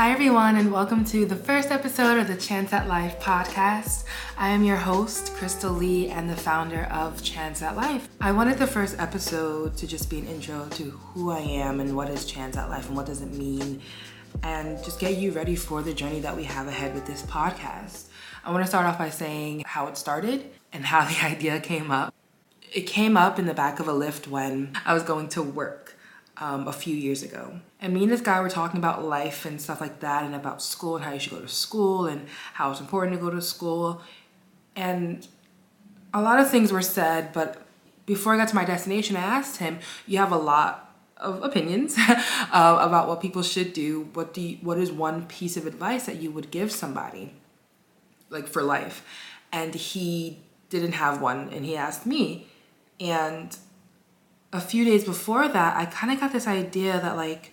[0.00, 4.04] Hi, everyone, and welcome to the first episode of the Chance at Life podcast.
[4.38, 8.08] I am your host, Crystal Lee, and the founder of Chance at Life.
[8.18, 11.94] I wanted the first episode to just be an intro to who I am and
[11.94, 13.82] what is Chance at Life and what does it mean,
[14.42, 18.06] and just get you ready for the journey that we have ahead with this podcast.
[18.42, 21.90] I want to start off by saying how it started and how the idea came
[21.90, 22.14] up.
[22.72, 25.98] It came up in the back of a lift when I was going to work
[26.40, 27.60] um, a few years ago.
[27.80, 30.62] And me and this guy were talking about life and stuff like that, and about
[30.62, 33.42] school and how you should go to school and how it's important to go to
[33.42, 34.02] school.
[34.74, 35.26] And
[36.12, 37.66] a lot of things were said, but
[38.06, 41.96] before I got to my destination, I asked him, You have a lot of opinions
[41.98, 44.08] uh, about what people should do.
[44.14, 47.34] What do you, what is one piece of advice that you would give somebody,
[48.30, 49.06] like for life?
[49.52, 52.48] And he didn't have one, and he asked me.
[52.98, 53.56] And
[54.52, 57.52] a few days before that, I kind of got this idea that, like,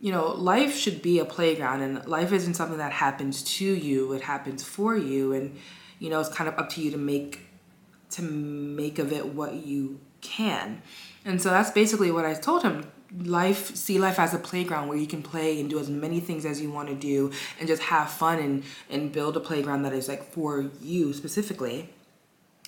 [0.00, 4.12] you know, life should be a playground and life isn't something that happens to you,
[4.12, 5.32] it happens for you.
[5.32, 5.56] And,
[5.98, 7.40] you know, it's kind of up to you to make
[8.10, 10.82] to make of it what you can.
[11.24, 12.90] And so that's basically what I told him.
[13.24, 16.46] Life, see life as a playground where you can play and do as many things
[16.46, 19.92] as you want to do and just have fun and, and build a playground that
[19.92, 21.90] is like for you specifically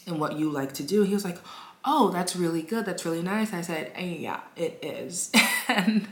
[0.07, 1.03] and what you like to do.
[1.03, 1.39] He was like,
[1.85, 2.87] oh, that's really good.
[2.87, 3.53] That's really nice.
[3.53, 5.31] I said, eh, yeah, it is.
[5.69, 6.09] and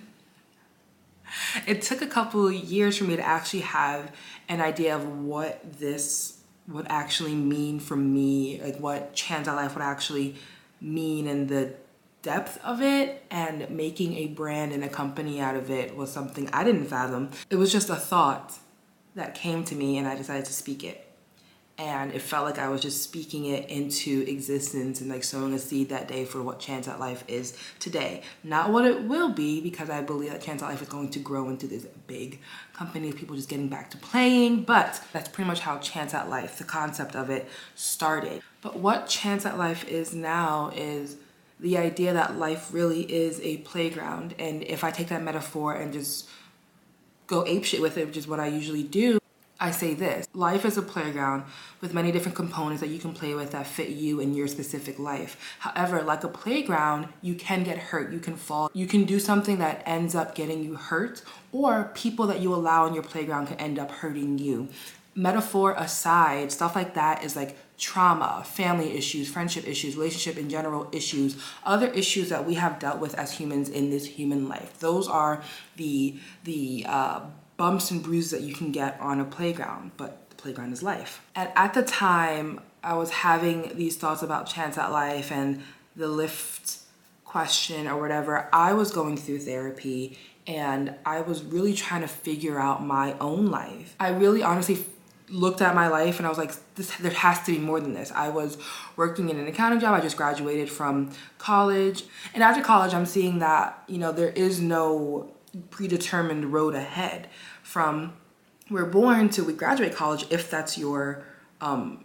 [1.67, 4.13] it took a couple years for me to actually have
[4.49, 9.75] an idea of what this would actually mean for me, like what Chance at Life
[9.75, 10.37] would actually
[10.81, 11.75] mean and the
[12.23, 16.49] depth of it and making a brand and a company out of it was something
[16.53, 17.31] I didn't fathom.
[17.51, 18.59] It was just a thought
[19.15, 21.12] that came to me and I decided to speak it
[21.83, 25.59] and it felt like I was just speaking it into existence and like sowing a
[25.59, 28.23] seed that day for what Chance at Life is today.
[28.45, 31.19] Not what it will be, because I believe that Chance at Life is going to
[31.19, 32.39] grow into this big
[32.73, 36.31] company of people just getting back to playing, but that's pretty much how Chance at
[36.31, 38.43] Life, the concept of it, started.
[38.61, 41.17] But what Chance at Life is now is
[41.59, 44.37] the idea that life really is a playground.
[44.39, 46.29] And if I take that metaphor and just
[47.27, 49.19] go apeshit with it, which is what I usually do,
[49.63, 51.45] I say this life is a playground
[51.81, 54.99] with many different components that you can play with that fit you and your specific
[54.99, 55.37] life.
[55.61, 59.59] However, like a playground, you can get hurt, you can fall, you can do something
[59.59, 63.57] that ends up getting you hurt, or people that you allow in your playground can
[63.59, 64.69] end up hurting you.
[65.15, 70.89] Metaphor aside, stuff like that is like trauma, family issues, friendship issues, relationship in general
[70.91, 74.81] issues, other issues that we have dealt with as humans in this human life.
[74.81, 75.43] Those are
[75.77, 77.21] the the uh,
[77.63, 81.25] bumps and bruises that you can get on a playground, but the playground is life.
[81.37, 85.63] And at the time, I was having these thoughts about chance at life and
[85.95, 86.79] the lift
[87.25, 88.49] question or whatever.
[88.53, 93.47] I was going through therapy and I was really trying to figure out my own
[93.47, 93.95] life.
[94.01, 94.85] I really honestly
[95.29, 97.95] looked at my life and I was like, this, there has to be more than
[97.95, 98.11] this.
[98.11, 98.59] I was
[98.97, 99.95] working in an accounting job.
[99.95, 102.03] I just graduated from college.
[102.35, 105.33] And after college, I'm seeing that, you know, there is no
[105.71, 107.29] predetermined road ahead
[107.63, 108.15] from
[108.71, 111.25] we're born to we graduate college if that's your
[111.61, 112.05] um,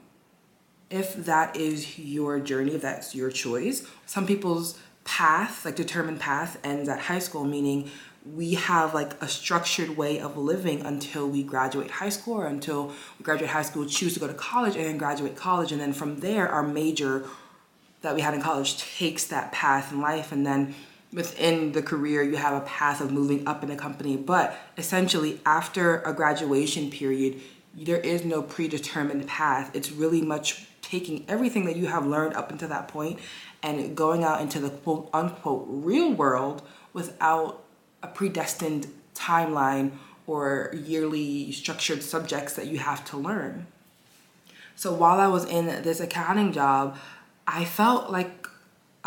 [0.89, 3.87] if that is your journey if that's your choice.
[4.05, 7.89] Some people's path like determined path ends at high school meaning
[8.35, 12.87] we have like a structured way of living until we graduate high school or until
[13.17, 15.71] we graduate high school choose to go to college and then graduate college.
[15.71, 17.25] And then from there our major
[18.01, 20.31] that we had in college takes that path in life.
[20.31, 20.75] And then
[21.13, 24.17] within the career you have a path of moving up in the company.
[24.17, 27.41] But essentially after a graduation period
[27.73, 29.69] there is no predetermined path.
[29.75, 33.19] It's really much taking everything that you have learned up until that point
[33.61, 36.61] and going out into the quote unquote real world
[36.93, 37.63] without
[38.01, 39.91] a predestined timeline
[40.25, 43.67] or yearly structured subjects that you have to learn.
[44.75, 46.97] So while i was in this accounting job
[47.47, 48.36] i felt like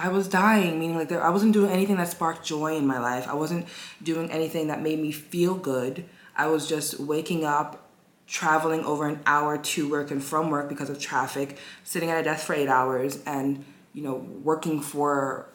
[0.01, 3.29] I was dying, meaning like I wasn't doing anything that sparked joy in my life.
[3.29, 3.67] I wasn't
[4.03, 6.07] doing anything that made me feel good.
[6.35, 7.91] I was just waking up,
[8.27, 12.23] traveling over an hour to work and from work because of traffic, sitting at a
[12.23, 13.63] desk for eight hours, and
[13.93, 15.47] you know working for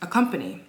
[0.00, 0.62] a company,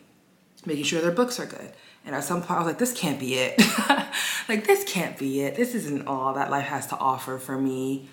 [0.65, 1.73] making sure their books are good.
[2.03, 3.61] And at some point, I was like, this can't be it.
[4.49, 5.55] like this can't be it.
[5.55, 8.09] This isn't all that life has to offer for me.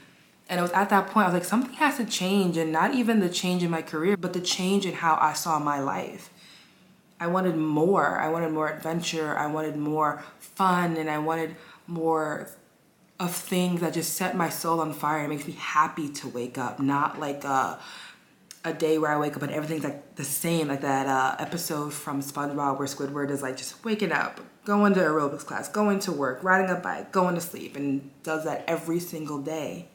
[0.49, 2.57] And it was at that point, I was like, something has to change.
[2.57, 5.59] And not even the change in my career, but the change in how I saw
[5.59, 6.31] my life.
[7.21, 8.19] I wanted more.
[8.19, 9.37] I wanted more adventure.
[9.37, 10.97] I wanted more fun.
[10.97, 11.57] And I wanted
[11.87, 12.49] more
[13.21, 16.57] of things that just set my soul on fire and makes me happy to wake
[16.57, 16.81] up.
[16.81, 17.79] Not like a,
[18.65, 21.93] a day where I wake up and everything's like the same, like that uh, episode
[21.93, 26.13] from SpongeBob where Squidward is like just waking up, going to aerobics class, going to
[26.13, 29.89] work, riding a bike, going to sleep, and does that every single day.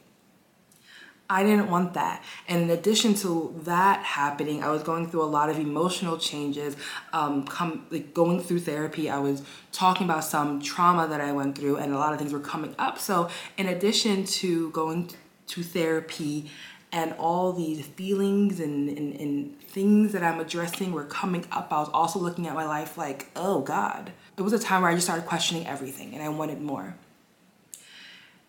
[1.28, 2.22] I didn't want that.
[2.48, 6.76] And in addition to that happening, I was going through a lot of emotional changes.
[7.14, 9.42] Um, come like going through therapy, I was
[9.72, 12.74] talking about some trauma that I went through, and a lot of things were coming
[12.78, 12.98] up.
[12.98, 15.10] So, in addition to going
[15.46, 16.50] to therapy
[16.92, 21.80] and all these feelings and, and, and things that I'm addressing were coming up, I
[21.80, 24.12] was also looking at my life like, oh God.
[24.36, 26.96] It was a time where I just started questioning everything and I wanted more.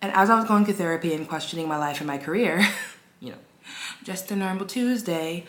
[0.06, 2.63] And as I was going through therapy and questioning my life and my career,
[3.19, 3.38] you know,
[4.04, 5.46] just a normal Tuesday,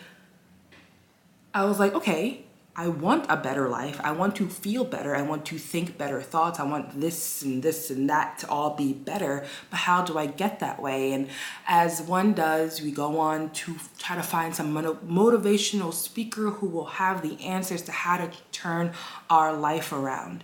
[1.53, 2.43] I was like, okay,
[2.75, 4.01] I want a better life.
[4.03, 5.15] I want to feel better.
[5.15, 6.59] I want to think better thoughts.
[6.59, 9.45] I want this and this and that to all be better.
[9.69, 11.13] But how do I get that way?
[11.13, 11.29] And
[11.67, 16.85] as one does, we go on to try to find some motivational speaker who will
[16.85, 18.93] have the answers to how to turn
[19.29, 20.43] our life around.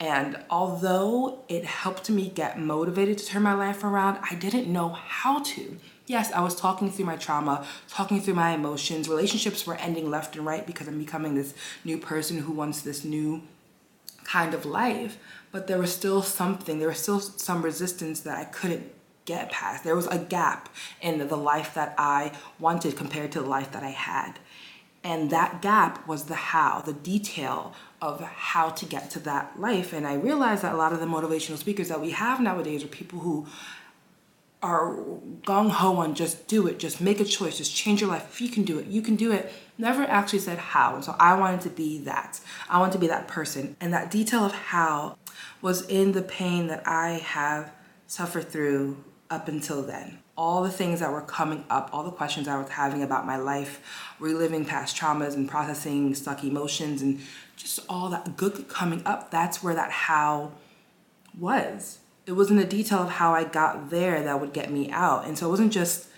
[0.00, 4.88] And although it helped me get motivated to turn my life around, I didn't know
[4.88, 5.76] how to.
[6.06, 9.10] Yes, I was talking through my trauma, talking through my emotions.
[9.10, 11.52] Relationships were ending left and right because I'm becoming this
[11.84, 13.42] new person who wants this new
[14.24, 15.18] kind of life.
[15.52, 18.90] But there was still something, there was still some resistance that I couldn't
[19.26, 19.84] get past.
[19.84, 20.70] There was a gap
[21.02, 24.38] in the life that I wanted compared to the life that I had.
[25.04, 29.92] And that gap was the how, the detail of how to get to that life.
[29.92, 32.88] And I realized that a lot of the motivational speakers that we have nowadays are
[32.88, 33.46] people who
[34.62, 34.96] are
[35.42, 38.26] gung ho on just do it, just make a choice, just change your life.
[38.30, 39.52] If you can do it, you can do it.
[39.78, 40.96] Never actually said how.
[40.96, 42.40] And so I wanted to be that.
[42.68, 43.76] I wanted to be that person.
[43.80, 45.16] And that detail of how
[45.62, 47.72] was in the pain that I have
[48.06, 52.48] suffered through up until then all the things that were coming up, all the questions
[52.48, 53.78] I was having about my life,
[54.18, 57.20] reliving past traumas and processing stuck emotions and
[57.58, 60.52] just all that good coming up, that's where that how
[61.38, 61.98] was.
[62.24, 65.26] It wasn't the detail of how I got there that would get me out.
[65.26, 66.08] And so it wasn't just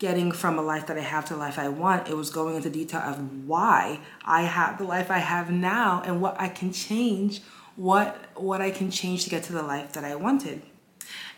[0.00, 2.08] getting from a life that I have to a life I want.
[2.08, 6.20] It was going into detail of why I have the life I have now and
[6.20, 7.42] what I can change,
[7.76, 10.62] what what I can change to get to the life that I wanted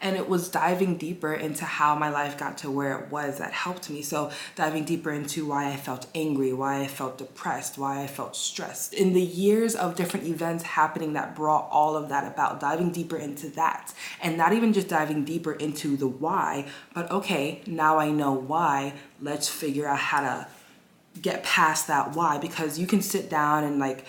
[0.02, 3.52] and it was diving deeper into how my life got to where it was that
[3.52, 4.02] helped me.
[4.02, 8.34] So, diving deeper into why I felt angry, why I felt depressed, why I felt
[8.34, 8.92] stressed.
[8.92, 13.16] In the years of different events happening that brought all of that about, diving deeper
[13.16, 13.94] into that.
[14.20, 18.94] And not even just diving deeper into the why, but okay, now I know why.
[19.20, 20.48] Let's figure out how to
[21.20, 24.04] get past that why because you can sit down and like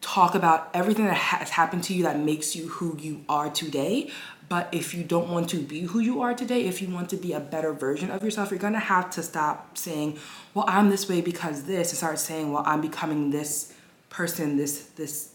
[0.00, 4.10] talk about everything that has happened to you that makes you who you are today
[4.52, 7.16] but if you don't want to be who you are today, if you want to
[7.16, 10.18] be a better version of yourself, you're gonna have to stop saying,
[10.52, 13.72] well, I'm this way because this, and start saying, well, I'm becoming this
[14.10, 15.30] person, this, this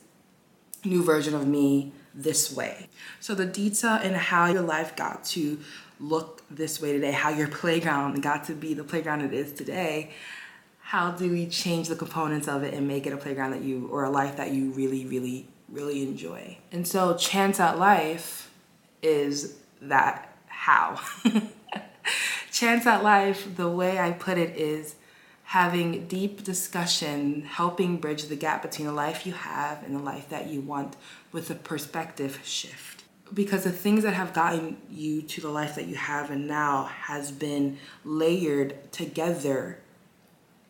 [0.85, 2.89] new version of me this way.
[3.19, 5.59] So the detail in how your life got to
[5.99, 10.11] look this way today, how your playground got to be the playground it is today,
[10.79, 13.87] how do we change the components of it and make it a playground that you
[13.87, 16.59] or a life that you really, really, really enjoy?
[16.71, 18.36] And so Chance at Life
[19.01, 20.99] is that how.
[22.51, 24.95] Chance at life, the way I put it is
[25.43, 30.27] having deep discussion, helping bridge the gap between the life you have and the life
[30.29, 30.95] that you want
[31.31, 33.03] with a perspective shift.
[33.33, 36.83] Because the things that have gotten you to the life that you have and now
[36.83, 39.79] has been layered together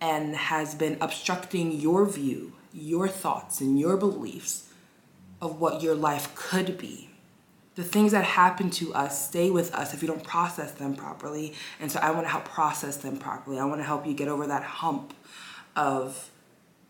[0.02, 4.70] and has been obstructing your view, your thoughts, and your beliefs
[5.42, 7.10] of what your life could be
[7.78, 11.54] the things that happen to us stay with us if you don't process them properly.
[11.80, 13.60] And so I want to help process them properly.
[13.60, 15.14] I want to help you get over that hump
[15.76, 16.32] of,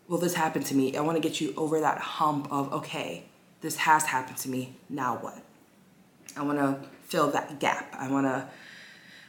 [0.08, 0.96] well, this happened to me.
[0.96, 3.25] I want to get you over that hump of, okay,
[3.60, 4.77] this has happened to me.
[4.89, 5.44] Now what?
[6.38, 7.94] I want to fill that gap.
[7.94, 8.48] I want to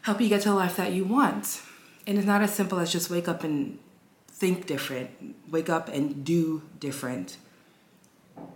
[0.02, 1.60] help you get to the life that you want.
[2.06, 3.80] And it's not as simple as just wake up and
[4.28, 5.10] think different,
[5.50, 7.36] wake up and do different.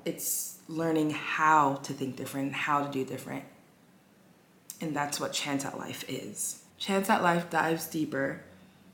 [0.05, 3.45] It's learning how to think different, how to do different.
[4.81, 6.63] And that's what Chance at Life is.
[6.79, 8.41] Chance at Life dives deeper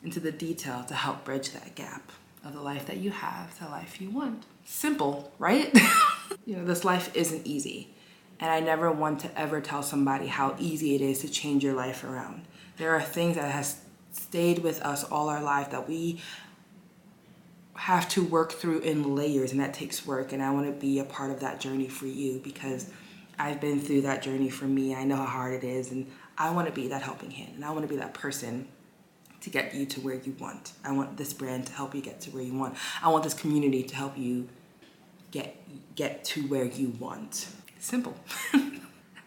[0.02, 2.12] into the detail to help bridge that gap
[2.44, 4.44] of the life that you have to the life you want.
[4.64, 5.74] Simple, right?
[6.46, 7.88] you know, this life isn't easy.
[8.40, 11.74] And I never want to ever tell somebody how easy it is to change your
[11.74, 12.42] life around.
[12.76, 13.80] There are things that has
[14.12, 16.20] stayed with us all our life that we
[17.78, 20.98] have to work through in layers and that takes work and I want to be
[20.98, 22.90] a part of that journey for you because
[23.38, 24.96] I've been through that journey for me.
[24.96, 27.64] I know how hard it is and I want to be that helping hand and
[27.64, 28.66] I want to be that person
[29.42, 30.72] to get you to where you want.
[30.84, 32.74] I want this brand to help you get to where you want.
[33.00, 34.48] I want this community to help you
[35.30, 35.56] get
[35.94, 37.46] get to where you want.
[37.78, 38.16] Simple.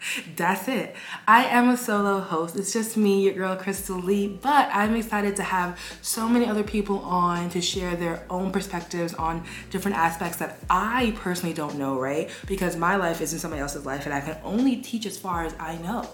[0.35, 0.95] That's it.
[1.27, 2.55] I am a solo host.
[2.55, 6.63] It's just me, your girl Crystal Lee, but I'm excited to have so many other
[6.63, 11.99] people on to share their own perspectives on different aspects that I personally don't know,
[11.99, 12.29] right?
[12.45, 15.53] Because my life isn't somebody else's life and I can only teach as far as
[15.59, 16.07] I know.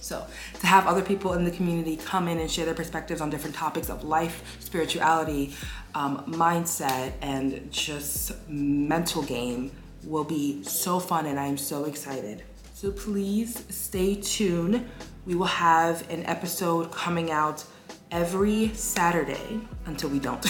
[0.00, 0.26] So,
[0.60, 3.54] to have other people in the community come in and share their perspectives on different
[3.54, 5.54] topics of life, spirituality,
[5.94, 9.70] um, mindset, and just mental game
[10.04, 12.42] will be so fun, and I'm so excited.
[12.78, 14.88] So please stay tuned.
[15.26, 17.64] We will have an episode coming out
[18.12, 20.46] every Saturday until we don't.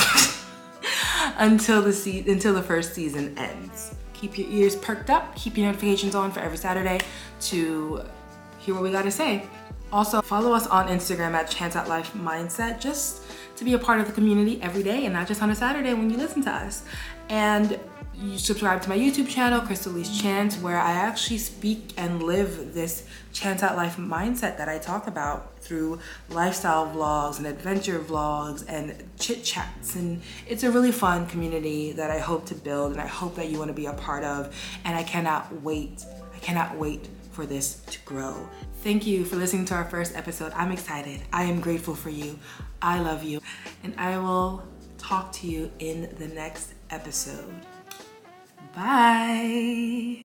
[1.38, 3.94] until the se- until the first season ends.
[4.12, 7.00] Keep your ears perked up, keep your notifications on for every Saturday
[7.48, 8.02] to
[8.58, 9.48] hear what we got to say.
[9.90, 13.22] Also, follow us on Instagram at Chance at Life Mindset just
[13.58, 15.94] to be a part of the community every day and not just on a Saturday
[15.94, 16.84] when you listen to us.
[17.28, 17.78] And
[18.20, 22.74] you subscribe to my YouTube channel, Crystal Lee's Chance, where I actually speak and live
[22.74, 28.64] this chance at life mindset that I talk about through lifestyle vlogs and adventure vlogs
[28.68, 29.94] and chit chats.
[29.94, 33.50] And it's a really fun community that I hope to build and I hope that
[33.50, 34.52] you want to be a part of.
[34.84, 37.08] And I cannot wait, I cannot wait
[37.38, 38.48] for this to grow.
[38.82, 40.50] Thank you for listening to our first episode.
[40.56, 41.20] I'm excited.
[41.32, 42.36] I am grateful for you.
[42.82, 43.40] I love you.
[43.84, 44.66] And I will
[44.98, 47.54] talk to you in the next episode.
[48.74, 50.16] Bye.